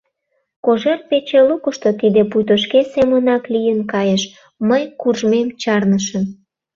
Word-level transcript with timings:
Кожер 0.65 0.99
пече 1.09 1.39
лукышто 1.47 1.89
тиде 1.99 2.21
пуйто 2.29 2.55
шке 2.63 2.79
семынак 2.93 3.43
лийын 3.53 3.79
кайыш: 3.91 4.21
мый 4.67 4.83
куржмем 4.99 5.47
чарнышым. 5.61 6.23